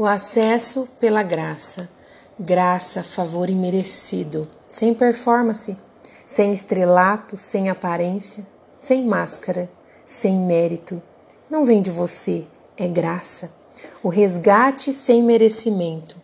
O 0.00 0.06
acesso 0.06 0.88
pela 1.00 1.24
graça, 1.24 1.90
graça, 2.38 3.02
favor 3.02 3.50
imerecido, 3.50 4.46
sem 4.68 4.94
performance, 4.94 5.76
sem 6.24 6.52
estrelato, 6.52 7.36
sem 7.36 7.68
aparência, 7.68 8.46
sem 8.78 9.04
máscara, 9.04 9.68
sem 10.06 10.36
mérito. 10.36 11.02
Não 11.50 11.64
vem 11.64 11.82
de 11.82 11.90
você, 11.90 12.46
é 12.76 12.86
graça. 12.86 13.52
O 14.00 14.08
resgate 14.08 14.92
sem 14.92 15.20
merecimento. 15.20 16.16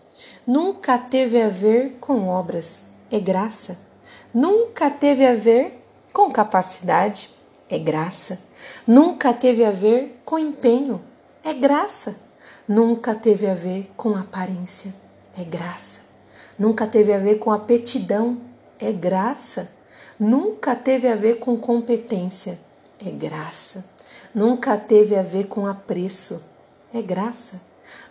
Nunca 0.47 0.97
teve 0.97 1.43
a 1.43 1.49
ver 1.49 1.97
com 2.01 2.29
obras, 2.29 2.91
é 3.11 3.19
graça. 3.19 3.77
Nunca 4.33 4.89
teve 4.89 5.27
a 5.27 5.35
ver 5.35 5.85
com 6.13 6.31
capacidade, 6.31 7.29
é 7.69 7.77
graça. 7.77 8.39
Nunca 8.87 9.35
teve 9.35 9.65
a 9.65 9.73
ver 9.73 10.21
com 10.25 10.39
empenho, 10.39 11.03
é 11.43 11.53
graça. 11.53 12.23
Nunca 12.67 13.15
teve 13.15 13.47
a 13.47 13.53
ver 13.55 13.91
com 13.95 14.17
aparência, 14.17 14.95
é 15.39 15.45
graça. 15.45 16.07
Nunca 16.59 16.87
teve 16.87 17.13
a 17.13 17.19
ver 17.19 17.39
com 17.39 17.53
aptidão, 17.53 18.39
é 18.79 18.91
graça. 18.91 19.71
Nunca 20.19 20.75
teve 20.75 21.07
a 21.07 21.15
ver 21.15 21.39
com 21.39 21.59
competência, 21.59 22.59
é 23.05 23.11
graça. 23.11 23.85
Nunca 24.35 24.79
teve 24.79 25.15
a 25.15 25.21
ver 25.21 25.47
com 25.47 25.67
apreço, 25.67 26.43
é 26.91 27.03
graça. 27.03 27.61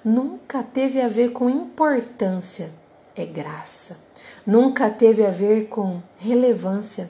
Nunca 0.05 0.61
teve 0.61 1.01
a 1.01 1.07
ver 1.07 1.31
com 1.31 1.49
importância, 1.49 2.69
é 3.15 3.25
graça. 3.25 3.97
Nunca 4.45 4.87
teve 4.87 5.25
a 5.25 5.31
ver 5.31 5.65
com 5.65 5.99
relevância, 6.19 7.09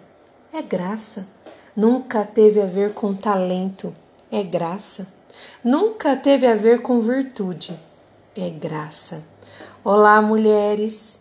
é 0.54 0.62
graça. 0.62 1.28
Nunca 1.76 2.24
teve 2.24 2.62
a 2.62 2.66
ver 2.66 2.94
com 2.94 3.14
talento, 3.14 3.94
é 4.32 4.42
graça 4.44 5.13
nunca 5.64 6.16
teve 6.16 6.46
a 6.48 6.56
ver 6.56 6.82
com 6.82 7.00
virtude, 7.00 7.78
é 8.36 8.50
graça. 8.50 9.24
Olá, 9.84 10.22
mulheres. 10.22 11.20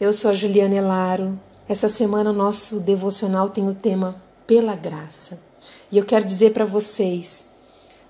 Eu 0.00 0.12
sou 0.12 0.30
a 0.30 0.34
Juliana 0.34 0.74
Elaro. 0.74 1.40
Essa 1.68 1.88
semana 1.88 2.30
o 2.30 2.34
nosso 2.34 2.80
devocional 2.80 3.48
tem 3.48 3.68
o 3.68 3.74
tema 3.74 4.14
pela 4.46 4.74
graça. 4.74 5.40
E 5.90 5.96
eu 5.96 6.04
quero 6.04 6.24
dizer 6.24 6.52
para 6.52 6.64
vocês, 6.64 7.52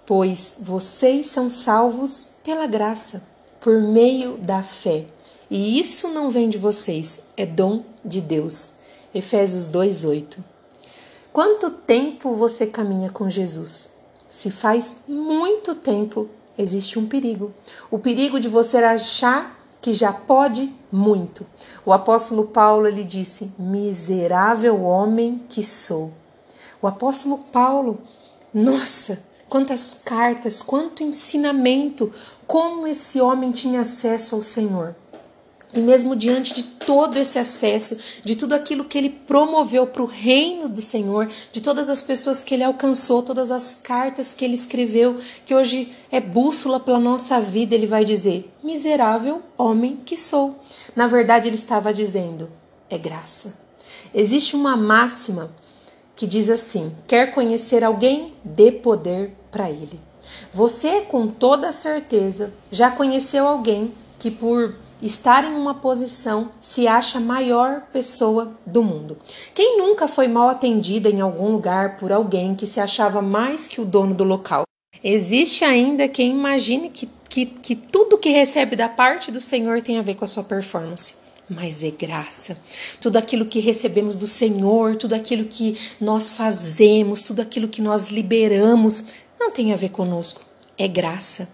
pois 0.06 0.56
vocês 0.61 1.27
são 1.27 1.48
salvos 1.48 2.37
pela 2.42 2.66
graça, 2.66 3.22
por 3.61 3.81
meio 3.81 4.37
da 4.39 4.62
fé. 4.62 5.06
E 5.50 5.78
isso 5.78 6.09
não 6.09 6.31
vem 6.31 6.48
de 6.48 6.59
vocês, 6.59 7.20
é 7.37 7.47
dom 7.47 7.84
de 8.05 8.20
Deus. 8.20 8.72
Efésios 9.14 9.69
2:8. 9.69 10.42
Quanto 11.33 11.70
tempo 11.70 12.34
você 12.34 12.66
caminha 12.66 13.11
com 13.11 13.31
Jesus? 13.31 13.92
Se 14.33 14.50
faz 14.50 14.97
muito 15.06 15.75
tempo, 15.75 16.27
existe 16.56 16.98
um 16.98 17.06
perigo. 17.06 17.52
O 17.91 17.98
perigo 17.98 18.41
de 18.41 18.48
você 18.48 18.78
achar 18.78 19.62
que 19.78 19.92
já 19.92 20.11
pode 20.11 20.72
muito. 20.91 21.47
O 21.84 21.92
apóstolo 21.92 22.47
Paulo 22.47 22.86
ele 22.86 23.05
disse: 23.05 23.53
"Miserável 23.58 24.84
homem 24.84 25.42
que 25.50 25.62
sou". 25.62 26.14
O 26.80 26.86
apóstolo 26.86 27.41
Paulo, 27.53 27.98
nossa, 28.55 29.22
quantas 29.50 30.00
cartas, 30.03 30.62
quanto 30.62 31.03
ensinamento, 31.03 32.10
como 32.47 32.86
esse 32.86 33.20
homem 33.20 33.53
tinha 33.53 33.83
acesso 33.83 34.34
ao 34.34 34.42
Senhor. 34.42 34.97
E 35.75 35.81
mesmo 35.81 36.15
diante 36.15 36.53
de 36.53 36.62
todo 36.65 37.17
esse 37.17 37.39
acesso, 37.39 37.97
de 38.23 38.37
tudo 38.37 38.55
aquilo 38.55 38.84
que 38.84 38.98
ele 38.98 39.09
promoveu 39.09 39.87
para 39.87 40.03
o 40.03 40.06
reino 40.06 40.69
do 40.69 40.83
Senhor, 40.83 41.31
de 41.51 41.62
todas 41.62 41.89
as 41.89 42.03
pessoas 42.03 42.45
que 42.45 42.55
ele 42.55 42.62
alcançou, 42.65 43.23
todas 43.23 43.51
as 43.51 43.75
cartas 43.75 44.34
que 44.34 44.45
ele 44.45 44.55
escreveu, 44.55 45.19
que 45.47 45.55
hoje 45.55 45.91
é 46.10 46.21
bússola 46.21 46.78
para 46.78 46.97
a 46.97 47.00
nossa 47.00 47.41
vida, 47.41 47.75
ele 47.75 47.87
vai 47.87 48.05
dizer: 48.05 48.53
Miserável 48.62 49.41
homem 49.56 49.99
que 50.05 50.16
sou. 50.16 50.60
Na 50.94 51.06
verdade, 51.06 51.49
ele 51.49 51.56
estava 51.56 51.93
dizendo: 51.93 52.50
É 52.91 52.99
graça. 52.99 53.59
Existe 54.15 54.54
uma 54.54 54.77
máxima 54.77 55.50
que 56.15 56.27
diz 56.27 56.50
assim: 56.50 56.94
Quer 57.06 57.33
conhecer 57.33 57.83
alguém? 57.83 58.34
Dê 58.44 58.71
poder 58.71 59.33
para 59.50 59.71
ele. 59.71 59.99
Você, 60.53 61.00
com 61.00 61.27
toda 61.27 61.72
certeza, 61.72 62.53
já 62.71 62.91
conheceu 62.91 63.47
alguém 63.47 63.93
que, 64.19 64.31
por 64.31 64.75
estar 65.03 65.45
em 65.45 65.55
uma 65.55 65.75
posição 65.75 66.49
se 66.61 66.87
acha 66.87 67.19
a 67.19 67.21
maior 67.21 67.83
pessoa 67.93 68.53
do 68.65 68.83
mundo. 68.83 69.19
Quem 69.55 69.77
nunca 69.77 70.07
foi 70.07 70.29
mal 70.29 70.49
atendida 70.49 71.11
em 71.11 71.21
algum 71.21 71.51
lugar 71.51 71.97
por 71.97 72.13
alguém 72.13 72.55
que 72.55 72.67
se 72.67 72.81
achava 72.81 73.21
mais 73.21 73.69
que 73.69 73.81
o 73.81 73.85
dono 73.85 74.15
do 74.15 74.25
local? 74.25 74.63
Existe 75.03 75.65
ainda 75.65 76.07
quem 76.07 76.31
imagine 76.31 76.89
que, 76.89 77.09
que, 77.29 77.47
que 77.47 77.75
tudo 77.75 78.19
que 78.19 78.31
recebe 78.31 78.77
da 78.77 78.89
parte 78.89 79.33
do 79.33 79.41
Senhor 79.41 79.83
tem 79.83 79.99
a 79.99 80.03
ver 80.03 80.15
com 80.15 80.25
a 80.25 80.29
sua 80.29 80.45
performance 80.45 81.21
mas 81.49 81.83
é 81.83 81.91
graça. 81.91 82.57
Tudo 83.01 83.19
aquilo 83.19 83.45
que 83.45 83.61
recebemos 83.61 84.19
do 84.19 84.27
Senhor, 84.27 84.97
tudo 84.97 85.15
aquilo 85.15 85.45
que 85.45 85.79
nós 86.01 86.34
fazemos, 86.34 87.25
tudo 87.25 87.43
aquilo 87.43 87.69
que 87.69 87.83
nós 87.83 88.09
liberamos, 88.09 89.05
não 89.39 89.51
tem 89.51 89.73
a 89.73 89.77
ver 89.77 89.91
conosco, 89.91 90.43
é 90.79 90.89
graça. 90.89 91.49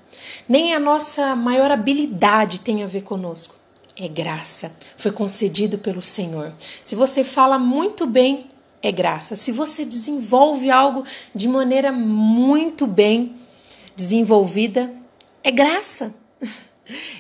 Nem 0.49 0.75
a 0.75 0.81
nossa 0.81 1.35
maior 1.37 1.71
habilidade 1.71 2.61
tem 2.61 2.83
a 2.83 2.87
ver 2.87 3.03
conosco. 3.03 3.57
É 3.97 4.07
graça. 4.07 4.73
Foi 4.97 5.11
concedido 5.11 5.79
pelo 5.79 6.01
Senhor. 6.01 6.53
Se 6.83 6.95
você 6.95 7.25
fala 7.25 7.59
muito 7.59 8.07
bem, 8.07 8.47
é 8.83 8.93
graça. 8.93 9.37
Se 9.37 9.51
você 9.51 9.85
desenvolve 9.85 10.71
algo 10.71 11.05
de 11.35 11.49
maneira 11.49 11.91
muito 11.91 12.87
bem 12.87 13.35
desenvolvida, 13.97 14.95
é 15.43 15.51
graça. 15.51 16.15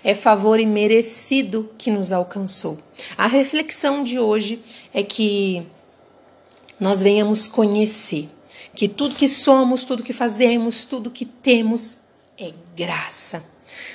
É 0.02 0.14
favor 0.14 0.58
imerecido 0.58 1.70
que 1.76 1.90
nos 1.90 2.10
alcançou. 2.10 2.78
A 3.18 3.26
reflexão 3.26 4.02
de 4.02 4.18
hoje 4.18 4.62
é 4.94 5.02
que 5.02 5.66
nós 6.80 7.02
venhamos 7.02 7.46
conhecer 7.46 8.30
que 8.74 8.88
tudo 8.88 9.14
que 9.14 9.28
somos, 9.28 9.84
tudo 9.84 10.02
que 10.02 10.12
fazemos, 10.12 10.84
tudo 10.84 11.10
que 11.10 11.24
temos 11.24 11.98
é 12.38 12.52
graça. 12.76 13.44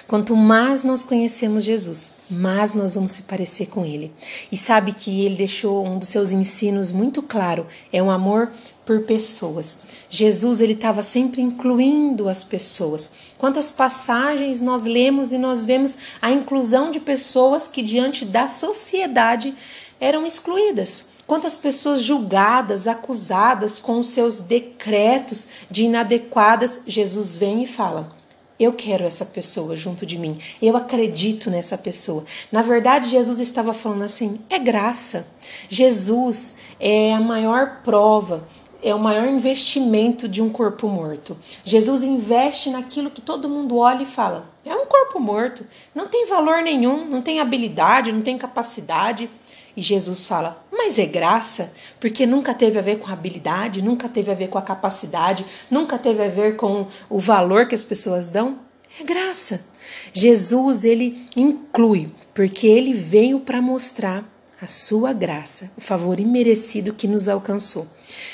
Quanto 0.08 0.36
mais 0.36 0.84
nós 0.84 1.04
conhecemos 1.04 1.64
Jesus, 1.64 2.12
mais 2.30 2.74
nós 2.74 2.94
vamos 2.94 3.14
se 3.14 3.24
parecer 3.24 3.68
com 3.68 3.86
Ele. 3.86 4.12
E 4.52 4.58
sabe 4.58 4.94
que 4.94 5.26
Ele 5.26 5.36
deixou 5.36 5.86
um 5.86 5.98
dos 5.98 6.09
seus 6.09 6.31
ensinos 6.31 6.92
muito 6.92 7.24
claro: 7.24 7.66
é 7.92 8.03
um 8.03 8.12
amor 8.12 8.52
por 8.86 9.03
pessoas. 9.03 9.80
Jesus 10.09 10.59
ele 10.62 10.74
estava 10.74 11.02
sempre 11.02 11.42
incluindo 11.42 12.28
as 12.30 12.44
pessoas. 12.44 13.09
Quantas 13.38 13.72
passagens 13.72 14.59
nós 14.59 14.84
lemos 14.84 15.32
e 15.32 15.38
nós 15.38 15.64
vemos 15.64 15.98
a 16.22 16.32
inclusão 16.32 16.92
de 16.92 17.00
pessoas 17.00 17.68
que 17.68 17.82
diante 17.82 18.26
da 18.26 18.48
sociedade 18.48 19.56
eram 20.00 20.26
excluídas. 20.26 21.14
Quantas 21.26 21.56
pessoas 21.56 22.03
julgadas, 22.03 22.88
acusadas 22.88 23.80
com 23.80 24.02
os 24.02 24.09
seus 24.09 24.40
decretos 24.40 25.48
de 25.72 25.84
inadequadas, 25.84 26.82
Jesus 26.86 27.38
vem 27.38 27.64
e 27.64 27.68
fala: 27.68 28.14
eu 28.59 28.74
quero 28.74 29.03
essa 29.03 29.25
pessoa 29.25 29.75
junto 29.75 30.06
de 30.06 30.18
mim. 30.18 30.40
Eu 30.62 30.78
acredito 30.78 31.50
nessa 31.50 31.78
pessoa. 31.78 32.24
Na 32.52 32.62
verdade, 32.62 33.09
Jesus 33.09 33.40
estava 33.40 33.74
falando 33.74 34.03
assim: 34.03 34.40
é 34.50 34.59
graça. 34.59 35.28
Jesus 35.68 36.58
é 36.80 37.14
a 37.14 37.19
maior 37.19 37.81
prova, 37.84 38.47
é 38.81 38.94
o 38.94 39.00
maior 39.00 39.28
investimento 39.28 40.28
de 40.28 40.41
um 40.41 40.50
corpo 40.50 40.88
morto. 40.88 41.38
Jesus 41.64 42.03
investe 42.03 42.69
naquilo 42.69 43.09
que 43.09 43.22
todo 43.22 43.50
mundo 43.50 43.78
olha 43.78 44.03
e 44.03 44.08
fala: 44.08 44.50
é 44.66 44.75
um 44.75 44.85
corpo 44.85 45.20
morto, 45.20 45.66
não 45.94 46.08
tem 46.08 46.28
valor 46.28 46.62
nenhum, 46.62 47.06
não 47.06 47.22
tem 47.22 47.40
habilidade, 47.40 48.12
não 48.12 48.22
tem 48.22 48.38
capacidade. 48.38 49.30
E 49.75 49.81
Jesus 49.81 50.25
fala: 50.25 50.66
Mas 50.72 51.00
é 51.00 51.05
graça, 51.05 51.73
porque 51.99 52.25
nunca 52.25 52.53
teve 52.53 52.78
a 52.78 52.81
ver 52.81 52.99
com 52.99 53.11
habilidade, 53.11 53.81
nunca 53.81 54.08
teve 54.08 54.31
a 54.31 54.35
ver 54.35 54.49
com 54.49 54.58
a 54.58 54.61
capacidade, 54.61 55.46
nunca 55.70 55.97
teve 55.97 56.23
a 56.23 56.29
ver 56.29 56.55
com 56.55 56.87
o 57.09 57.20
valor 57.20 57.67
que 57.67 57.75
as 57.75 57.84
pessoas 57.84 58.29
dão. 58.29 58.59
É 58.99 59.03
graça. 59.03 59.66
Jesus, 60.14 60.84
ele 60.84 61.25
inclui, 61.35 62.11
porque 62.34 62.67
ele 62.67 62.93
veio 62.93 63.40
para 63.40 63.61
mostrar 63.61 64.29
a 64.61 64.67
sua 64.67 65.11
graça, 65.11 65.73
o 65.76 65.81
favor 65.81 66.19
imerecido 66.19 66.93
que 66.93 67.08
nos 67.08 67.28
alcançou. 67.28 67.85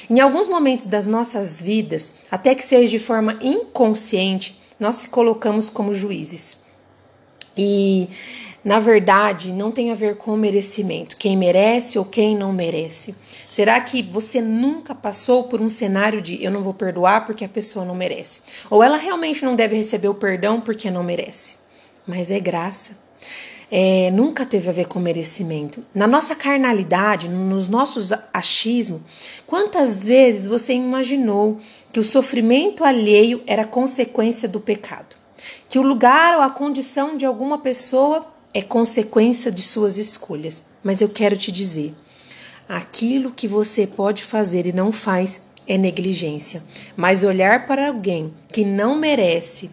Em 0.09 0.19
alguns 0.19 0.47
momentos 0.47 0.85
das 0.85 1.07
nossas 1.07 1.61
vidas, 1.61 2.13
até 2.29 2.53
que 2.53 2.63
seja 2.63 2.87
de 2.87 2.99
forma 2.99 3.39
inconsciente, 3.41 4.59
nós 4.79 4.97
se 4.97 5.09
colocamos 5.09 5.69
como 5.69 5.93
juízes. 5.93 6.57
E 7.57 8.07
na 8.69 8.79
verdade, 8.79 9.51
não 9.51 9.71
tem 9.71 9.89
a 9.89 9.95
ver 9.95 10.17
com 10.17 10.37
merecimento, 10.37 11.17
quem 11.17 11.35
merece 11.35 11.97
ou 11.97 12.05
quem 12.05 12.37
não 12.37 12.53
merece. 12.53 13.15
Será 13.49 13.81
que 13.81 14.03
você 14.03 14.39
nunca 14.39 14.93
passou 14.93 15.45
por 15.45 15.59
um 15.59 15.67
cenário 15.67 16.21
de 16.21 16.43
eu 16.43 16.51
não 16.51 16.61
vou 16.61 16.75
perdoar 16.75 17.25
porque 17.25 17.43
a 17.43 17.49
pessoa 17.49 17.83
não 17.83 17.95
merece? 17.95 18.41
Ou 18.69 18.83
ela 18.83 18.95
realmente 18.95 19.43
não 19.43 19.55
deve 19.55 19.75
receber 19.75 20.07
o 20.07 20.13
perdão 20.13 20.61
porque 20.61 20.91
não 20.91 21.01
merece? 21.01 21.55
Mas 22.05 22.29
é 22.29 22.39
graça. 22.39 22.99
É, 23.71 24.11
nunca 24.11 24.45
teve 24.45 24.69
a 24.69 24.71
ver 24.71 24.85
com 24.85 24.99
merecimento. 24.99 25.83
Na 25.91 26.05
nossa 26.05 26.35
carnalidade, 26.35 27.27
nos 27.27 27.67
nossos 27.67 28.11
achismos, 28.31 29.01
quantas 29.47 30.05
vezes 30.05 30.45
você 30.45 30.73
imaginou 30.73 31.57
que 31.91 31.99
o 31.99 32.03
sofrimento 32.03 32.83
alheio 32.83 33.41
era 33.47 33.65
consequência 33.65 34.47
do 34.47 34.59
pecado? 34.59 35.17
que 35.67 35.79
o 35.79 35.83
lugar 35.83 36.35
ou 36.35 36.41
a 36.41 36.49
condição 36.49 37.15
de 37.15 37.25
alguma 37.25 37.59
pessoa 37.59 38.25
é 38.53 38.61
consequência 38.61 39.51
de 39.51 39.61
suas 39.61 39.97
escolhas. 39.97 40.65
Mas 40.83 41.01
eu 41.01 41.09
quero 41.09 41.37
te 41.37 41.51
dizer, 41.51 41.93
aquilo 42.67 43.31
que 43.31 43.47
você 43.47 43.85
pode 43.85 44.23
fazer 44.23 44.65
e 44.65 44.73
não 44.73 44.91
faz 44.91 45.41
é 45.67 45.77
negligência. 45.77 46.63
Mas 46.95 47.23
olhar 47.23 47.67
para 47.67 47.87
alguém 47.87 48.33
que 48.51 48.65
não 48.65 48.95
merece 48.95 49.69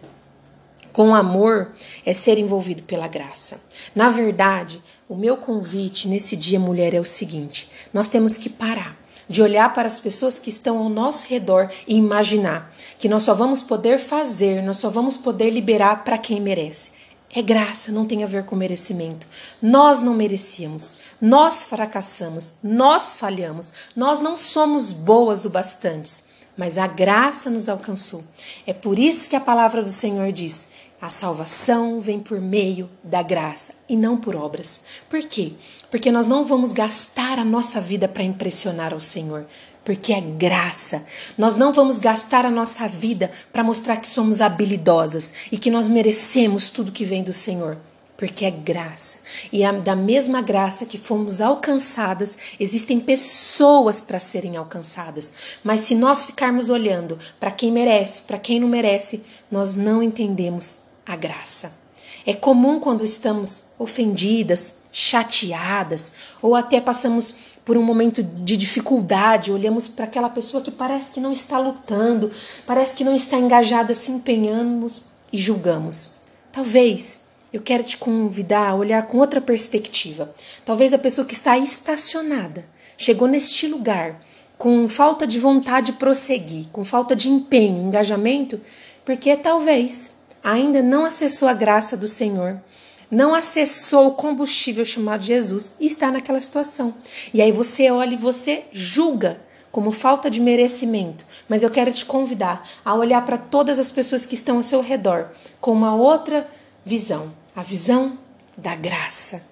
com 0.93 1.13
amor 1.13 1.73
é 2.05 2.11
ser 2.11 2.37
envolvido 2.39 2.83
pela 2.83 3.07
graça. 3.07 3.61
Na 3.93 4.09
verdade, 4.09 4.81
o 5.07 5.15
meu 5.15 5.37
convite 5.37 6.07
nesse 6.07 6.35
dia, 6.35 6.59
mulher, 6.59 6.93
é 6.93 6.99
o 6.99 7.05
seguinte: 7.05 7.69
nós 7.93 8.07
temos 8.07 8.37
que 8.37 8.49
parar 8.49 8.97
de 9.29 9.41
olhar 9.41 9.73
para 9.73 9.87
as 9.87 9.99
pessoas 9.99 10.39
que 10.39 10.49
estão 10.49 10.79
ao 10.79 10.89
nosso 10.89 11.27
redor 11.27 11.69
e 11.87 11.95
imaginar 11.95 12.73
que 12.97 13.09
nós 13.09 13.23
só 13.23 13.33
vamos 13.33 13.61
poder 13.61 13.99
fazer, 13.99 14.63
nós 14.63 14.77
só 14.77 14.89
vamos 14.89 15.17
poder 15.17 15.49
liberar 15.49 16.03
para 16.03 16.17
quem 16.17 16.39
merece. 16.39 16.96
É 17.37 17.41
graça, 17.43 17.91
não 17.91 18.07
tem 18.07 18.23
a 18.23 18.25
ver 18.25 18.45
com 18.45 18.55
merecimento. 18.55 19.27
Nós 19.61 20.01
não 20.01 20.15
merecíamos, 20.15 20.95
nós 21.21 21.65
fracassamos, 21.65 22.53
nós 22.63 23.15
falhamos, 23.15 23.71
nós 23.95 24.19
não 24.19 24.35
somos 24.35 24.91
boas 24.91 25.45
o 25.45 25.51
bastantes, 25.51 26.23
mas 26.57 26.79
a 26.79 26.87
graça 26.87 27.51
nos 27.51 27.69
alcançou. 27.69 28.23
É 28.65 28.73
por 28.73 28.97
isso 28.97 29.29
que 29.29 29.35
a 29.35 29.39
palavra 29.39 29.83
do 29.83 29.89
Senhor 29.89 30.31
diz: 30.31 30.69
a 30.99 31.11
salvação 31.11 31.99
vem 31.99 32.19
por 32.19 32.41
meio 32.41 32.89
da 33.03 33.21
graça 33.21 33.75
e 33.87 33.95
não 33.95 34.17
por 34.17 34.35
obras. 34.35 34.85
Por 35.07 35.21
quê? 35.21 35.53
Porque 35.91 36.11
nós 36.11 36.25
não 36.25 36.43
vamos 36.43 36.71
gastar 36.71 37.37
a 37.37 37.45
nossa 37.45 37.79
vida 37.79 38.07
para 38.07 38.23
impressionar 38.23 38.93
ao 38.93 38.99
Senhor, 38.99 39.45
porque 39.87 40.11
é 40.11 40.19
graça. 40.19 41.05
Nós 41.37 41.55
não 41.55 41.71
vamos 41.71 41.97
gastar 41.97 42.45
a 42.45 42.51
nossa 42.51 42.89
vida 42.89 43.31
para 43.53 43.63
mostrar 43.63 43.95
que 43.95 44.09
somos 44.09 44.41
habilidosas 44.41 45.31
e 45.49 45.57
que 45.57 45.71
nós 45.71 45.87
merecemos 45.87 46.69
tudo 46.69 46.91
que 46.91 47.05
vem 47.05 47.23
do 47.23 47.31
Senhor, 47.31 47.77
porque 48.17 48.43
é 48.43 48.51
graça. 48.51 49.19
E 49.49 49.61
da 49.81 49.95
mesma 49.95 50.41
graça 50.41 50.85
que 50.85 50.97
fomos 50.97 51.39
alcançadas, 51.39 52.37
existem 52.59 52.99
pessoas 52.99 54.01
para 54.01 54.19
serem 54.19 54.57
alcançadas. 54.57 55.31
Mas 55.63 55.79
se 55.79 55.95
nós 55.95 56.25
ficarmos 56.25 56.69
olhando 56.69 57.17
para 57.39 57.49
quem 57.49 57.71
merece, 57.71 58.23
para 58.23 58.37
quem 58.37 58.59
não 58.59 58.67
merece, 58.67 59.23
nós 59.49 59.77
não 59.77 60.03
entendemos 60.03 60.79
a 61.05 61.15
graça. 61.15 61.79
É 62.25 62.33
comum 62.33 62.77
quando 62.81 63.05
estamos 63.05 63.63
ofendidas, 63.79 64.79
chateadas 64.91 66.11
ou 66.41 66.55
até 66.55 66.81
passamos 66.81 67.55
por 67.67 67.75
um 67.75 67.83
momento 67.83 68.23
de 68.23 68.55
dificuldade, 68.55 69.51
olhamos 69.51 69.89
para 69.89 70.05
aquela 70.05 70.29
pessoa 70.29 70.63
que 70.63 70.71
parece 70.71 71.11
que 71.11 71.19
não 71.19 71.33
está 71.33 71.59
lutando, 71.59 72.31
parece 72.65 72.95
que 72.95 73.03
não 73.03 73.13
está 73.13 73.37
engajada, 73.37 73.93
se 73.93 74.09
empenhamos 74.09 75.01
e 75.33 75.37
julgamos. 75.37 76.11
Talvez 76.49 77.25
eu 77.51 77.61
quero 77.61 77.83
te 77.83 77.97
convidar 77.97 78.69
a 78.69 78.75
olhar 78.75 79.05
com 79.07 79.17
outra 79.17 79.41
perspectiva. 79.41 80.33
Talvez 80.63 80.93
a 80.93 80.97
pessoa 80.97 81.27
que 81.27 81.33
está 81.33 81.57
estacionada 81.57 82.65
chegou 82.97 83.27
neste 83.27 83.67
lugar 83.67 84.21
com 84.57 84.87
falta 84.87 85.27
de 85.27 85.37
vontade 85.37 85.87
de 85.87 85.97
prosseguir, 85.97 86.67
com 86.71 86.85
falta 86.85 87.17
de 87.17 87.27
empenho, 87.27 87.85
engajamento, 87.85 88.61
porque 89.03 89.35
talvez 89.35 90.13
ainda 90.41 90.81
não 90.81 91.03
acessou 91.03 91.49
a 91.49 91.53
graça 91.53 91.97
do 91.97 92.07
Senhor, 92.07 92.61
não 93.09 93.33
acessou 93.33 94.07
o 94.07 94.13
combustível 94.13 94.83
chamado 94.83 95.23
Jesus 95.23 95.75
e 95.79 95.87
está 95.87 96.11
naquela 96.11 96.41
situação. 96.41 96.93
E 97.33 97.41
aí 97.41 97.51
você 97.51 97.89
olha 97.89 98.13
e 98.13 98.17
você 98.17 98.65
julga 98.71 99.39
como 99.71 99.91
falta 99.91 100.29
de 100.29 100.41
merecimento. 100.41 101.25
Mas 101.47 101.63
eu 101.63 101.71
quero 101.71 101.91
te 101.91 102.05
convidar 102.05 102.67
a 102.83 102.93
olhar 102.93 103.25
para 103.25 103.37
todas 103.37 103.79
as 103.79 103.91
pessoas 103.91 104.25
que 104.25 104.35
estão 104.35 104.57
ao 104.57 104.63
seu 104.63 104.81
redor 104.81 105.29
com 105.61 105.71
uma 105.71 105.95
outra 105.95 106.49
visão, 106.85 107.33
a 107.55 107.63
visão 107.63 108.17
da 108.57 108.75
graça. 108.75 109.43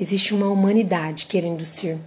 Existe 0.00 0.34
uma 0.34 0.48
humanidade 0.48 1.26
querendo 1.26 1.64
ser 1.64 1.98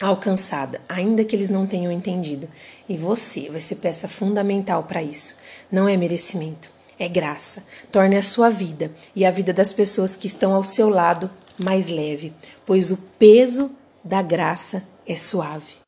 alcançada, 0.00 0.80
ainda 0.88 1.24
que 1.24 1.34
eles 1.34 1.50
não 1.50 1.66
tenham 1.66 1.92
entendido. 1.92 2.48
E 2.88 2.96
você 2.96 3.48
vai 3.48 3.60
ser 3.60 3.76
peça 3.76 4.08
fundamental 4.08 4.82
para 4.84 5.02
isso. 5.02 5.36
Não 5.70 5.88
é 5.88 5.96
merecimento 5.96 6.70
é 7.04 7.08
graça. 7.08 7.64
Torne 7.90 8.16
a 8.16 8.22
sua 8.22 8.48
vida 8.48 8.92
e 9.14 9.24
a 9.24 9.30
vida 9.30 9.52
das 9.52 9.72
pessoas 9.72 10.16
que 10.16 10.26
estão 10.26 10.54
ao 10.54 10.62
seu 10.62 10.88
lado 10.88 11.30
mais 11.58 11.88
leve, 11.88 12.32
pois 12.64 12.90
o 12.90 12.96
peso 13.18 13.70
da 14.04 14.22
graça 14.22 14.84
é 15.06 15.16
suave. 15.16 15.81